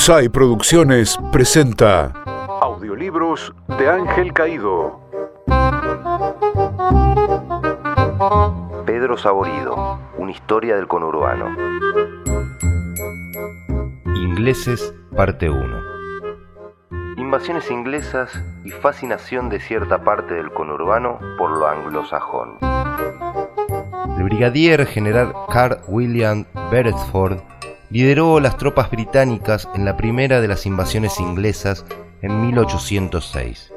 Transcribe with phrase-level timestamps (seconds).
[0.00, 2.06] UPSAI Producciones presenta
[2.62, 4.98] Audiolibros de Ángel Caído.
[8.86, 11.54] Pedro Saborido, una historia del conurbano.
[14.16, 15.76] Ingleses, parte 1.
[17.18, 22.56] Invasiones inglesas y fascinación de cierta parte del conurbano por lo anglosajón.
[24.16, 27.42] El brigadier general Carl William Beresford
[27.90, 31.84] lideró las tropas británicas en la primera de las invasiones inglesas
[32.22, 33.72] en 1806.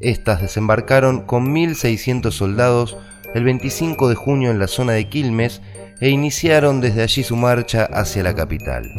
[0.00, 2.96] Estas desembarcaron con 1.600 soldados
[3.34, 5.62] el 25 de junio en la zona de Quilmes
[6.00, 8.90] e iniciaron desde allí su marcha hacia la capital.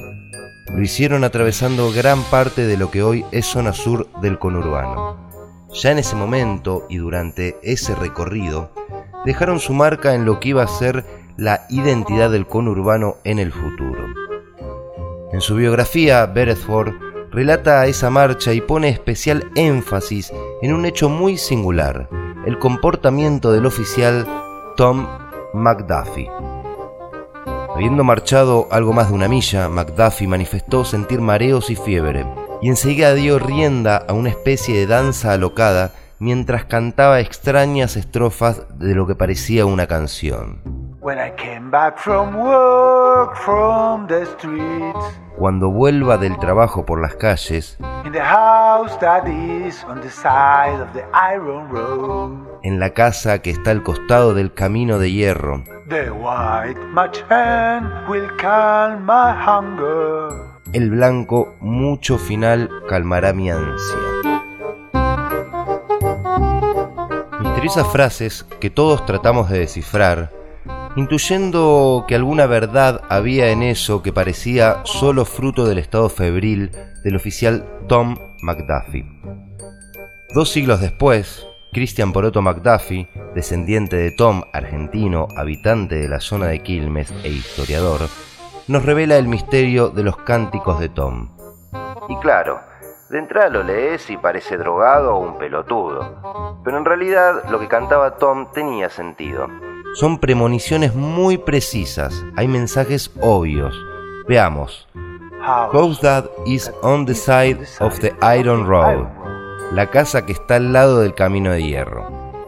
[0.74, 5.30] Lo hicieron atravesando gran parte de lo que hoy es zona sur del conurbano.
[5.74, 8.72] Ya en ese momento y durante ese recorrido,
[9.26, 11.04] dejaron su marca en lo que iba a ser
[11.36, 14.06] la identidad del conurbano en el futuro.
[15.34, 16.94] En su biografía, Beresford
[17.32, 20.32] relata esa marcha y pone especial énfasis
[20.62, 22.08] en un hecho muy singular,
[22.46, 24.28] el comportamiento del oficial
[24.78, 25.08] Tom
[25.56, 26.30] McDuffie.
[27.74, 32.28] Habiendo marchado algo más de una milla, McDuffie manifestó sentir mareos y fiebre,
[32.62, 38.94] y enseguida dio rienda a una especie de danza alocada mientras cantaba extrañas estrofas de
[38.94, 40.62] lo que parecía una canción.
[45.36, 47.78] Cuando vuelva del trabajo por las calles,
[52.64, 55.64] en la casa que está al costado del camino de hierro,
[60.72, 63.98] el blanco mucho final calmará mi ansia.
[67.42, 70.43] Misteriosas frases que todos tratamos de descifrar
[70.96, 76.72] intuyendo que alguna verdad había en eso que parecía solo fruto del estado febril
[77.04, 79.06] del oficial Tom McDuffie.
[80.34, 86.60] Dos siglos después, Christian Poroto McDuffie, descendiente de Tom, argentino, habitante de la zona de
[86.60, 88.02] Quilmes e historiador,
[88.68, 91.36] nos revela el misterio de los cánticos de Tom.
[92.08, 92.60] Y claro,
[93.10, 97.68] de entrada lo lees y parece drogado o un pelotudo, pero en realidad lo que
[97.68, 99.48] cantaba Tom tenía sentido
[99.94, 103.76] son premoniciones muy precisas, hay mensajes obvios.
[104.28, 104.88] Veamos.
[105.40, 109.06] House that is on the side of the iron road.
[109.72, 112.08] La casa que está al lado del camino de hierro.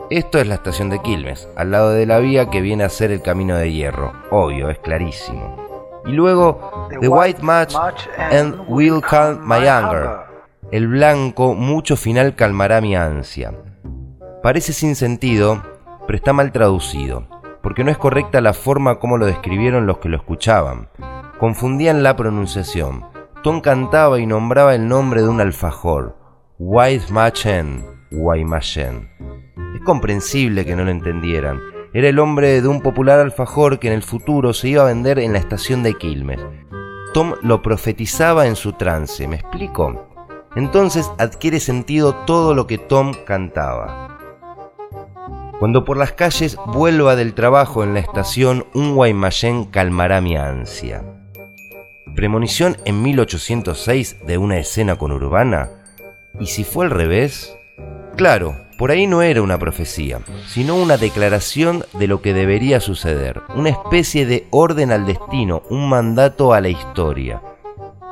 [0.10, 3.12] Esto es la estación de Quilmes, al lado de la vía que viene a ser
[3.12, 4.14] el camino de hierro.
[4.32, 6.02] Obvio, es clarísimo.
[6.06, 7.76] Y luego, The White Match
[8.32, 10.10] and Will Calm My Anger.
[10.72, 13.54] El blanco mucho final calmará mi ansia.
[14.42, 15.62] Parece sin sentido,
[16.08, 17.34] pero está mal traducido
[17.66, 20.88] porque no es correcta la forma como lo describieron los que lo escuchaban.
[21.40, 23.03] Confundían la pronunciación.
[23.42, 26.16] Tom cantaba y nombraba el nombre de un alfajor,
[26.59, 29.09] Guaymachen, Guaymallén.
[29.74, 31.59] Es comprensible que no lo entendieran.
[31.92, 35.18] Era el hombre de un popular alfajor que en el futuro se iba a vender
[35.18, 36.42] en la estación de Quilmes.
[37.16, 40.08] Tom lo profetizaba en su trance, ¿me explico?
[40.56, 44.15] Entonces adquiere sentido todo lo que Tom cantaba.
[45.60, 51.04] Cuando por las calles vuelva del trabajo en la estación, un Guaymallén calmará mi ansia.
[52.14, 55.70] ¿Premonición en 1806 de una escena conurbana?
[56.42, 57.58] ¿Y si fue al revés?
[58.18, 63.42] Claro, por ahí no era una profecía, sino una declaración de lo que debería suceder,
[63.56, 67.42] una especie de orden al destino, un mandato a la historia.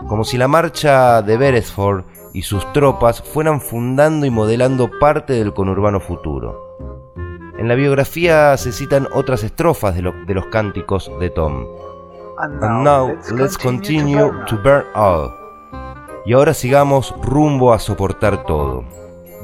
[0.07, 5.53] Como si la marcha de Beresford y sus tropas fueran fundando y modelando parte del
[5.53, 6.92] conurbano futuro.
[7.63, 11.65] En la biografía se citan otras estrofas de, los cánticos de Tom.
[12.37, 15.33] And now, let's continue to burn all.
[16.25, 18.83] Y ahora sigamos rumbo a soportar todo.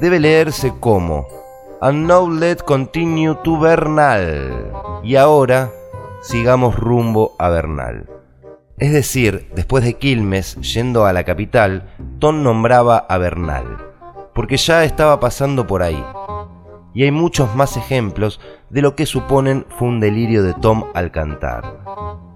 [0.02, 1.28] Debe leerse como
[1.80, 4.70] And now let's continue to Bernal.
[5.02, 5.70] Y ahora
[6.20, 8.06] sigamos rumbo a Bernal.
[8.76, 13.78] Es decir, después de Quilmes, yendo a la capital, Tom nombraba a Bernal,
[14.34, 16.04] porque ya estaba pasando por ahí
[16.94, 18.40] y hay muchos más ejemplos
[18.70, 21.64] de lo que suponen fue un delirio de Tom al cantar.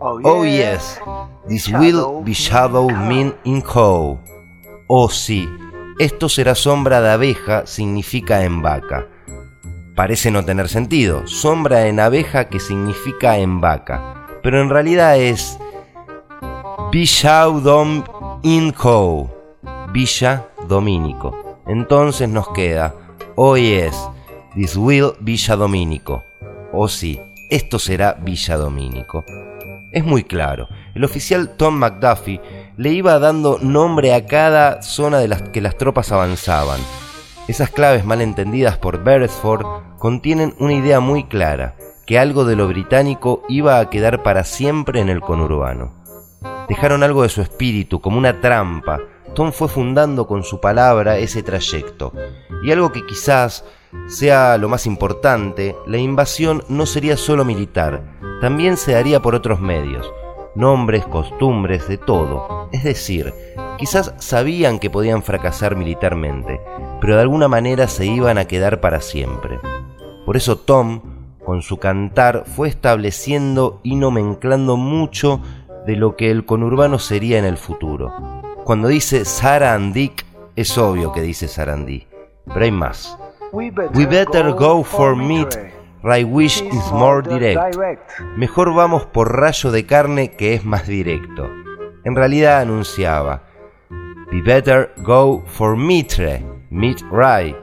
[0.00, 1.00] Oh yes,
[1.48, 4.18] this will be shadow mean in cow.
[4.88, 5.48] Oh sí,
[5.98, 9.08] esto será sombra de abeja significa en vaca.
[9.96, 15.58] Parece no tener sentido, sombra en abeja que significa en vaca, pero en realidad es
[17.62, 18.04] Dom
[18.42, 19.28] in cow,
[19.92, 21.60] Villa Domínico.
[21.66, 22.94] Entonces nos queda,
[23.36, 23.96] oh yes,
[24.54, 26.22] This will Villa Domínico.
[26.72, 27.20] O sí,
[27.50, 29.24] esto será Villa Domínico.
[29.90, 32.40] Es muy claro, el oficial Tom McDuffie
[32.76, 36.80] le iba dando nombre a cada zona de las que las tropas avanzaban.
[37.48, 39.66] Esas claves mal entendidas por Beresford
[39.98, 41.74] contienen una idea muy clara,
[42.06, 45.92] que algo de lo británico iba a quedar para siempre en el conurbano.
[46.68, 49.00] Dejaron algo de su espíritu, como una trampa.
[49.34, 52.12] Tom fue fundando con su palabra ese trayecto.
[52.62, 53.64] Y algo que quizás
[54.08, 58.02] sea lo más importante, la invasión no sería solo militar,
[58.40, 60.10] también se haría por otros medios,
[60.54, 62.68] nombres, costumbres, de todo.
[62.72, 63.32] Es decir,
[63.78, 66.60] quizás sabían que podían fracasar militarmente,
[67.00, 69.58] pero de alguna manera se iban a quedar para siempre.
[70.26, 71.00] Por eso Tom,
[71.44, 75.40] con su cantar, fue estableciendo y nomenclando mucho
[75.86, 78.12] de lo que el conurbano sería en el futuro.
[78.64, 80.24] Cuando dice Sarah and Dick,
[80.56, 82.06] es obvio que dice Sarandí,
[82.46, 83.18] pero hay más.
[83.54, 85.56] We better go for meat,
[86.02, 87.78] right wish is more direct.
[88.36, 91.48] Mejor vamos por rayo de carne que es más directo.
[92.02, 93.44] En realidad anunciaba,
[94.32, 97.54] We better go for mitre, meat right,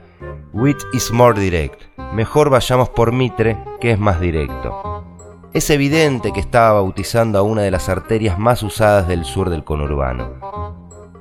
[0.53, 1.81] which is more direct.
[2.13, 5.03] Mejor vayamos por mitre que es más directo.
[5.51, 9.65] Es evidente que estaba bautizando a una de las arterias más usadas del sur del
[9.65, 10.71] conurbano.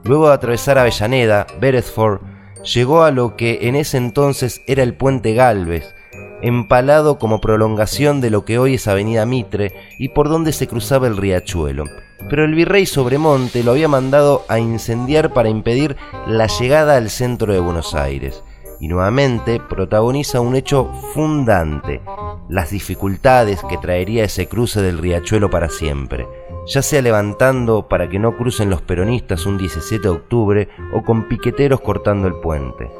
[0.04, 2.20] Luego de atravesar Avellaneda, Beresford
[2.62, 5.94] llegó a lo que en ese entonces era el puente Galvez,
[6.42, 11.06] empalado como prolongación de lo que hoy es Avenida Mitre y por donde se cruzaba
[11.06, 11.84] el riachuelo.
[12.28, 15.96] Pero el virrey Sobremonte lo había mandado a incendiar para impedir
[16.26, 18.42] la llegada al centro de Buenos Aires
[18.80, 22.00] y nuevamente protagoniza un hecho fundante,
[22.48, 26.26] las dificultades que traería ese cruce del riachuelo para siempre
[26.66, 31.28] ya sea levantando para que no crucen los peronistas un 17 de octubre o con
[31.28, 32.90] piqueteros cortando el puente.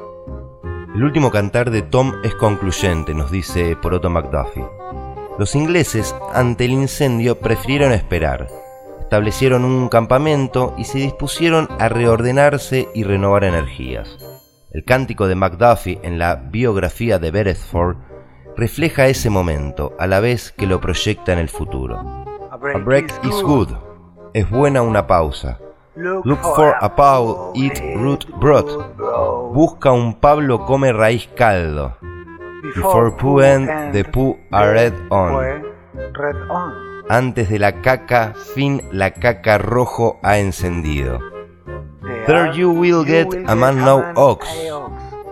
[0.95, 4.67] El último cantar de Tom es concluyente, nos dice Poroto McDuffie.
[5.39, 8.49] Los ingleses, ante el incendio, prefirieron esperar.
[9.01, 14.19] Establecieron un campamento y se dispusieron a reordenarse y renovar energías.
[14.73, 17.97] El cántico de McDuffie en la biografía de Beresford
[18.57, 21.99] refleja ese momento, a la vez que lo proyecta en el futuro.
[22.53, 23.69] A break is good.
[24.33, 25.59] Es buena una pausa.
[25.97, 28.71] Look for a Paul, eat root broth.
[29.53, 31.97] Busca un Pablo, come raíz caldo.
[32.63, 35.65] Before poo end, the poo are red on.
[37.09, 41.30] Antes de la caca, fin la caca rojo ha encendido.
[42.27, 44.47] There you will get a man no ox.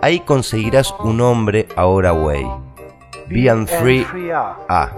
[0.01, 2.45] Ahí conseguirás un hombre ahora way.
[3.29, 4.89] Be and free a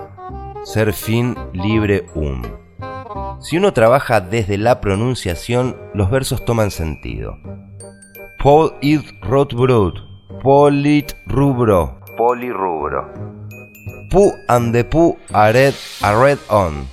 [0.64, 2.44] ser fin libre um.
[3.40, 7.38] Si uno trabaja desde la pronunciación, los versos toman sentido.
[8.42, 9.94] Paul it rotbrod,
[10.44, 13.10] polit rubro, polirrubro.
[14.12, 15.74] Pu and the pu are red,
[16.04, 16.88] are red on.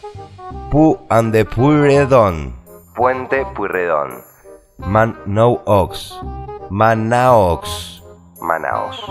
[0.70, 2.54] Pu and the puredon.
[2.94, 4.27] Puente Pueyrredón.
[4.78, 6.18] Man no ox.
[6.70, 8.02] Manaox.
[8.40, 9.02] Manaos.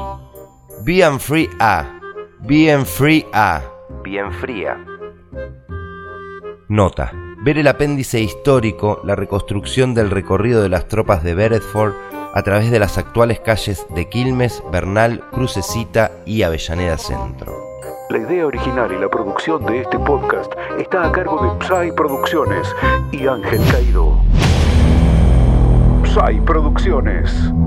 [0.83, 1.99] Bien free a.
[2.41, 3.61] Bien free a
[4.03, 4.77] bien fría.
[6.69, 7.11] Nota.
[7.43, 11.93] Ver el apéndice histórico, la reconstrucción del recorrido de las tropas de Beresford
[12.33, 17.53] a través de las actuales calles de Quilmes, Bernal, Crucecita y Avellaneda Centro.
[18.09, 22.73] La idea original y la producción de este podcast está a cargo de Psy Producciones
[23.11, 24.17] y Ángel Caído.
[26.17, 27.66] Psy Producciones.